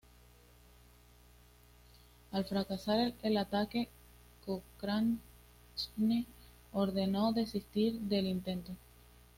Al 2.31 2.43
fracasar 2.43 3.13
el 3.21 3.37
ataque 3.37 3.87
Cochrane 4.43 5.19
ordenó 6.73 7.33
desistir 7.33 7.93
del 7.99 8.25
intento. 8.25 8.71